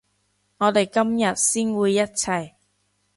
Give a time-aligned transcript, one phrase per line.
[0.57, 2.53] 我哋今日先會一齊